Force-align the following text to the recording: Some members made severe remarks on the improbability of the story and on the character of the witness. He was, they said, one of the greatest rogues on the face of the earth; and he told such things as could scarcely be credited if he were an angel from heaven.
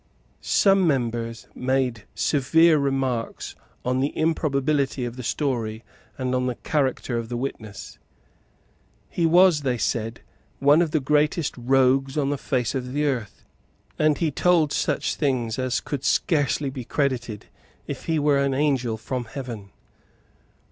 Some 0.41 0.87
members 0.87 1.45
made 1.53 2.05
severe 2.15 2.79
remarks 2.79 3.55
on 3.85 3.99
the 3.99 4.11
improbability 4.17 5.05
of 5.05 5.15
the 5.15 5.21
story 5.21 5.83
and 6.17 6.33
on 6.33 6.47
the 6.47 6.55
character 6.55 7.19
of 7.19 7.29
the 7.29 7.37
witness. 7.37 7.99
He 9.11 9.27
was, 9.27 9.61
they 9.61 9.77
said, 9.77 10.21
one 10.57 10.81
of 10.81 10.89
the 10.89 10.99
greatest 11.01 11.55
rogues 11.55 12.17
on 12.17 12.31
the 12.31 12.39
face 12.39 12.73
of 12.73 12.93
the 12.93 13.05
earth; 13.05 13.45
and 13.99 14.17
he 14.17 14.31
told 14.31 14.73
such 14.73 15.13
things 15.13 15.59
as 15.59 15.79
could 15.79 16.03
scarcely 16.03 16.71
be 16.71 16.83
credited 16.83 17.45
if 17.85 18.05
he 18.05 18.17
were 18.17 18.39
an 18.39 18.55
angel 18.55 18.97
from 18.97 19.25
heaven. 19.25 19.69